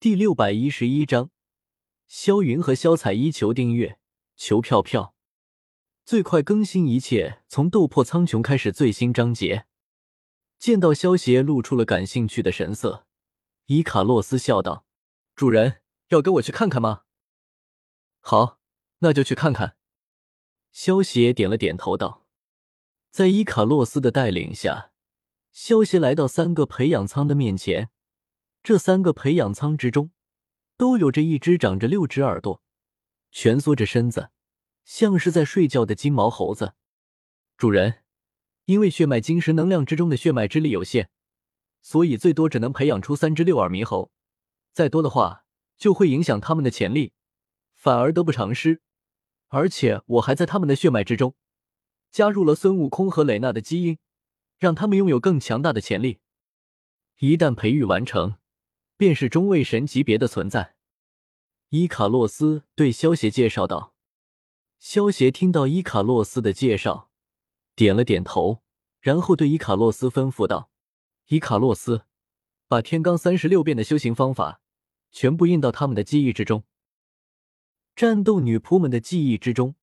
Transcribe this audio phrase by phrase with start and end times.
[0.00, 1.32] 第六百一十一章，
[2.06, 3.98] 萧云和萧彩依求订阅，
[4.36, 5.12] 求票票，
[6.04, 9.66] 最快更新一切从斗破苍穹开始最新章节。
[10.56, 13.08] 见到萧邪露出了感兴趣的神色，
[13.66, 14.86] 伊卡洛斯笑道
[15.34, 17.02] ：“主人要跟我去看看吗
[18.22, 18.60] ？”“好，
[19.00, 19.76] 那就去看看。”
[20.70, 22.24] 萧邪点了点头道。
[23.10, 24.92] 在伊卡洛斯的带领下，
[25.50, 27.90] 萧邪来到三个培养舱的面前。
[28.62, 30.10] 这三个培养舱之中，
[30.76, 32.62] 都有着一只长着六只耳朵、
[33.30, 34.30] 蜷缩着身子，
[34.84, 36.74] 像是在睡觉的金毛猴子。
[37.56, 38.04] 主人，
[38.66, 41.08] 因为血脉晶石能量之中的血脉之力有限，
[41.80, 44.12] 所以最多只能培养出三只六耳猕猴。
[44.72, 45.44] 再多的话，
[45.76, 47.14] 就会影响他们的潜力，
[47.74, 48.82] 反而得不偿失。
[49.48, 51.34] 而且我还在他们的血脉之中，
[52.10, 53.98] 加入了孙悟空和蕾娜的基因，
[54.58, 56.20] 让他们拥有更强大的潜力。
[57.20, 58.36] 一旦培育完成。
[58.98, 60.74] 便是中位神级别的存在，
[61.68, 63.94] 伊卡洛斯对萧邪介绍道。
[64.80, 67.08] 萧邪听到伊卡洛斯的介绍，
[67.76, 68.60] 点了点头，
[69.00, 70.72] 然后对伊卡洛斯吩咐道
[71.30, 72.06] ：“伊卡洛斯，
[72.66, 74.60] 把天罡三十六变的修行方法
[75.12, 76.64] 全部印到他们的记忆之中。
[77.94, 79.76] 战斗女仆们的记忆之中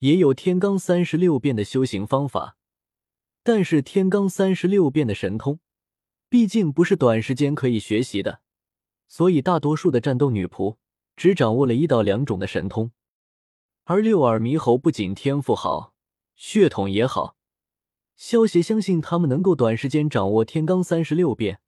[0.00, 2.56] 也有天罡三十六变的修行方法，
[3.44, 5.60] 但是天罡三十六变的神通。”
[6.28, 8.40] 毕竟不是短时间可以学习的，
[9.06, 10.76] 所以大多数的战斗女仆
[11.16, 12.90] 只掌握了一到两种的神通。
[13.84, 15.94] 而六耳猕猴不仅天赋好，
[16.34, 17.36] 血统也好，
[18.16, 21.60] 萧协相信他们能够短时间掌握天罡三十六变，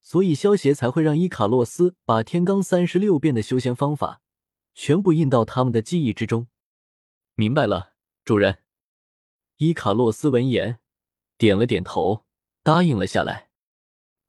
[0.00, 4.20] 所以萧协才会让伊卡洛斯把天罡三十六变的修仙方法
[4.74, 6.46] 全部印到他们的记忆之中。
[7.34, 8.58] 明白了，主人。
[9.56, 10.78] 伊卡洛斯闻言
[11.36, 12.24] 点了点头，
[12.62, 13.47] 答应了下来。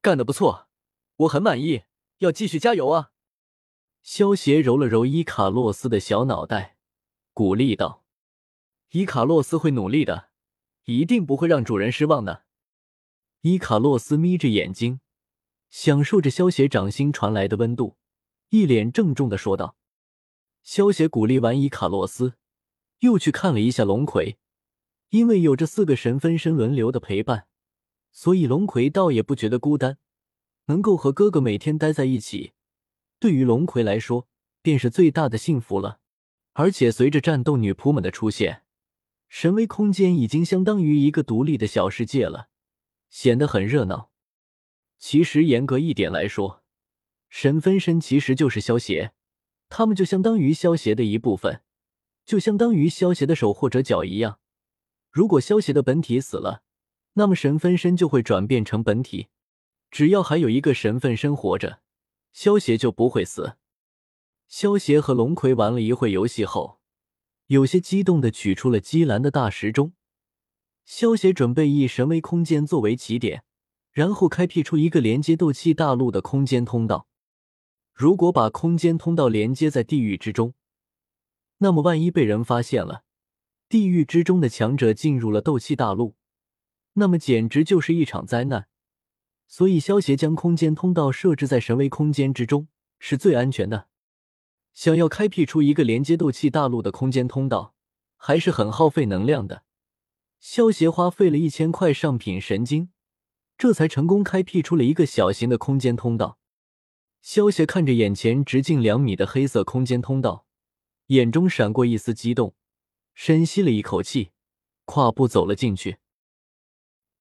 [0.02, 0.68] 干得不错，
[1.16, 1.82] 我很满意，
[2.18, 3.12] 要继续加油啊！
[4.02, 6.78] 萧协揉了揉伊卡洛斯的小脑袋，
[7.34, 8.02] 鼓励道
[8.92, 10.30] ：“伊卡洛斯会努力的，
[10.84, 12.44] 一定不会让主人失望的。”
[13.42, 15.00] 伊卡洛斯眯着眼睛，
[15.68, 17.98] 享受着萧协掌心传来的温度，
[18.48, 19.76] 一脸郑重的说道
[20.64, 22.38] ：“萧协鼓励完伊卡洛斯，
[23.00, 24.38] 又去看了一下龙葵，
[25.10, 27.48] 因为有这四个神分身轮流的陪伴。”
[28.12, 29.98] 所以龙葵倒也不觉得孤单，
[30.66, 32.52] 能够和哥哥每天待在一起，
[33.18, 34.28] 对于龙葵来说
[34.62, 36.00] 便是最大的幸福了。
[36.54, 38.64] 而且随着战斗女仆们的出现，
[39.28, 42.48] 神威空间已经相当于一个独立的小世界了，
[43.08, 44.10] 显得很热闹。
[44.98, 46.62] 其实严格一点来说，
[47.28, 49.12] 神分身其实就是萧邪，
[49.68, 51.62] 他们就相当于萧邪的一部分，
[52.26, 54.40] 就相当于萧邪的手或者脚一样。
[55.10, 56.64] 如果萧邪的本体死了，
[57.14, 59.28] 那么神分身就会转变成本体，
[59.90, 61.80] 只要还有一个神分身活着，
[62.32, 63.56] 萧邪就不会死。
[64.48, 66.80] 萧邪和龙葵玩了一会游戏后，
[67.46, 69.92] 有些激动的取出了姬兰的大时钟。
[70.84, 73.44] 萧邪准备以神威空间作为起点，
[73.92, 77.06] 然后开辟出一个连接斗气大陆的空间通道。
[77.92, 80.54] 如果把空间通道连接在地狱之中，
[81.58, 83.04] 那么万一被人发现了，
[83.68, 86.16] 地狱之中的强者进入了斗气大陆。
[87.00, 88.68] 那么简直就是一场灾难，
[89.48, 92.68] 所以萧协将空间通道设置在神威空间之中
[92.98, 93.88] 是最安全的。
[94.74, 97.74] 想要开辟出一个连接斗气大陆的空间通道，
[98.16, 99.64] 还是很耗费能量的。
[100.38, 102.90] 萧协花费了一千块上品神晶，
[103.56, 106.38] 这才成功开辟出了一个小型的空间通道。
[107.22, 110.46] 萧协看着眼前直径两米的黑色空间通道，
[111.06, 112.54] 眼中闪过一丝激动，
[113.14, 114.32] 深吸了一口气，
[114.84, 115.96] 跨步走了进去。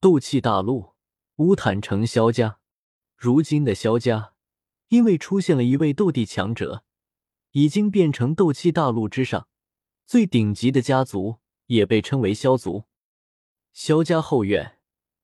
[0.02, 0.94] 斗气大陆，
[1.36, 2.60] 乌坦城萧家。
[3.18, 4.32] 如今的萧家，
[4.88, 6.86] 因为出现了一位斗帝强者，
[7.52, 9.50] 已经变成斗气大陆之上
[10.06, 12.86] 最顶级的家族，也被称为萧族。
[13.74, 14.78] 萧家后院，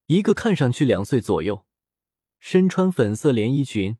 [0.07, 1.65] 一个看上去两岁左右、
[2.37, 3.97] 身穿粉色连衣裙、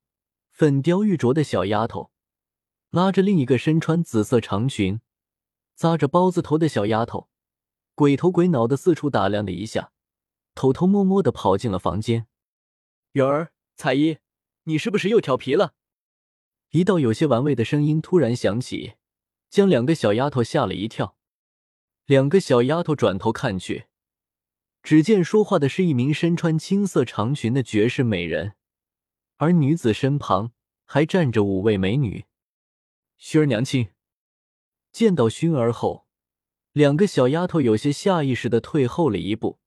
[0.49, 2.11] 粉雕玉琢的小丫头，
[2.89, 4.99] 拉着另一个身穿紫色长裙、
[5.73, 7.29] 扎着包子头的小丫头，
[7.93, 9.93] 鬼头鬼脑的四处打量了一下。
[10.55, 12.27] 偷偷摸摸的跑进了房间，
[13.11, 14.19] 云儿、彩衣，
[14.63, 15.73] 你是不是又调皮了？
[16.71, 18.93] 一道有些玩味的声音突然响起，
[19.49, 21.17] 将两个小丫头吓了一跳。
[22.05, 23.87] 两个小丫头转头看去，
[24.81, 28.53] 只见说话的是一名身穿青色长裙的绝世美人，
[29.35, 30.53] 而女子身旁
[30.85, 32.25] 还站着五位美女。
[33.19, 33.89] 薰儿娘亲
[34.91, 36.07] 见到薰儿后，
[36.71, 39.59] 两个小丫头有些下意识的退后了一步。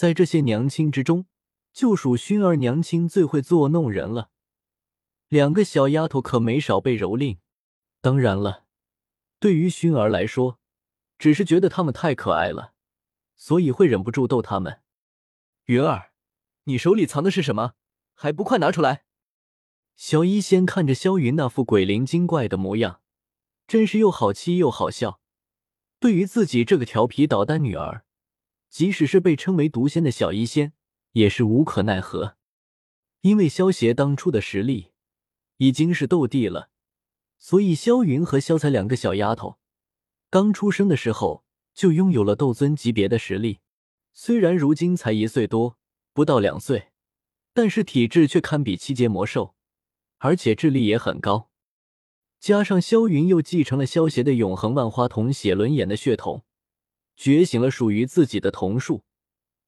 [0.00, 1.26] 在这些娘亲之中，
[1.74, 4.30] 就属熏儿娘亲最会作弄人了。
[5.28, 7.36] 两个小丫头可没少被蹂躏。
[8.00, 8.64] 当然了，
[9.38, 10.58] 对于熏儿来说，
[11.18, 12.72] 只是觉得她们太可爱了，
[13.36, 14.80] 所以会忍不住逗她们。
[15.66, 16.12] 云儿，
[16.64, 17.74] 你手里藏的是什么？
[18.14, 19.04] 还不快拿出来！
[19.96, 23.02] 小医仙看着萧云那副鬼灵精怪的模样，
[23.66, 25.20] 真是又好气又好笑。
[25.98, 28.06] 对于自己这个调皮捣蛋女儿，
[28.70, 30.72] 即使是被称为毒仙的小医仙，
[31.12, 32.36] 也是无可奈何。
[33.20, 34.92] 因为萧邪当初的实力
[35.58, 36.70] 已经是斗帝了，
[37.38, 39.58] 所以萧云和萧彩两个小丫头
[40.30, 41.44] 刚出生的时候
[41.74, 43.58] 就拥有了斗尊级别的实力。
[44.12, 45.76] 虽然如今才一岁多，
[46.12, 46.92] 不到两岁，
[47.52, 49.54] 但是体质却堪比七阶魔兽，
[50.18, 51.50] 而且智力也很高。
[52.38, 56.44] 加上萧云又继承了萧邪的永恒万花筒写轮眼的血统，
[57.20, 59.04] 觉醒了属于自己的瞳术，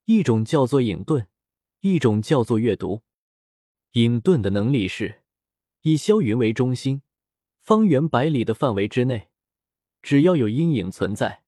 [0.07, 1.27] 一种叫做影遁，
[1.81, 3.03] 一种叫做阅读。
[3.91, 5.21] 影遁的能力是
[5.83, 7.03] 以萧云为中心，
[7.61, 9.29] 方圆百里的范围之内，
[10.01, 11.43] 只要有阴影存在，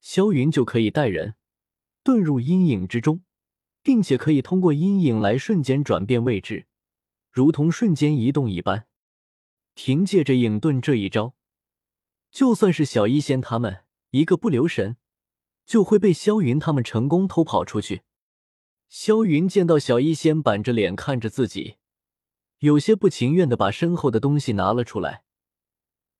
[0.00, 1.34] 萧云就可以带人
[2.02, 3.22] 遁入阴影之中，
[3.82, 6.68] 并且可以通过阴影来瞬间转变位置，
[7.30, 8.86] 如同瞬间移动一般。
[9.74, 11.34] 凭借着影遁这一招，
[12.30, 14.96] 就算是小医仙他们一个不留神，
[15.64, 18.02] 就会被萧云他们成功偷跑出去。
[18.88, 21.76] 萧云见到小医仙板着脸看着自己，
[22.58, 25.24] 有些不情愿的把身后的东西拿了出来。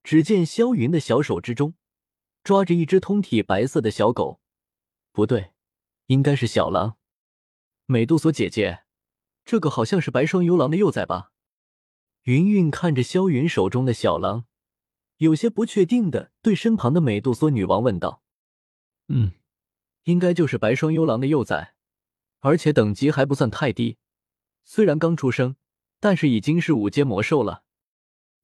[0.03, 1.75] 只见萧云的小手之中
[2.43, 4.41] 抓着一只通体白色的小狗，
[5.13, 5.53] 不对，
[6.07, 6.97] 应该是小狼。
[7.87, 8.85] 美杜莎姐姐，
[9.45, 11.31] 这个好像是白双幽狼的幼崽吧？
[12.23, 14.47] 云云看着萧云手中的小狼，
[15.19, 18.23] 有些不确定的对身旁的美杜莎女王问道
[19.09, 19.33] ：“嗯，
[20.05, 21.75] 应该就是白霜幽狼的幼崽，
[22.41, 23.99] 而且等级还不算太低，
[24.65, 25.57] 虽然刚出生，
[26.01, 27.65] 但是已经是五阶魔兽了。”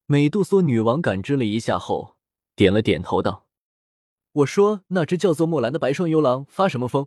[0.07, 2.17] 美杜莎女王感知了一下后，
[2.57, 3.47] 点了点头道
[4.33, 7.07] ：“我说那只叫做墨兰的白霜幽狼发什么疯，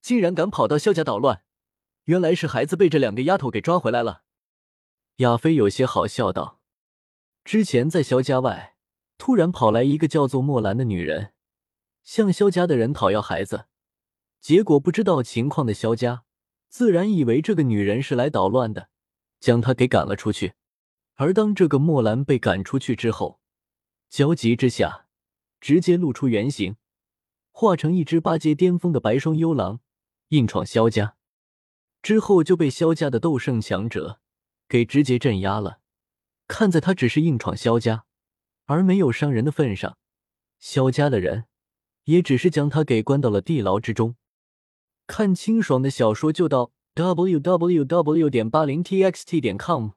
[0.00, 1.42] 竟然敢跑到萧家捣乱？
[2.04, 4.22] 原来是孩子被这两个丫头给抓回来了。”
[5.16, 6.60] 亚飞有些好笑道
[7.44, 8.76] ：“之前在萧家外，
[9.18, 11.34] 突然跑来一个叫做墨兰的女人，
[12.02, 13.66] 向萧家的人讨要孩子。
[14.40, 16.24] 结果不知道情况的萧家，
[16.68, 18.88] 自然以为这个女人是来捣乱的，
[19.38, 20.54] 将她给赶了出去。
[21.14, 23.40] 而当这个墨兰被赶出去之后，
[24.08, 25.06] 焦急之下，
[25.60, 26.76] 直接露出原形，
[27.50, 29.80] 化成一只八阶巅峰的白霜幽狼，
[30.28, 31.16] 硬闯萧家。
[32.02, 34.20] 之后就被萧家的斗圣强者。”
[34.70, 35.80] 给直接镇压了。
[36.46, 38.04] 看在他只是硬闯萧家，
[38.66, 39.98] 而没有伤人的份上，
[40.60, 41.46] 萧家的人
[42.10, 44.16] 也只是将他给关到了地牢之中。
[45.06, 48.28] 看清爽的小说就到 w w w.
[48.28, 49.90] 点八零 t x t 点 com。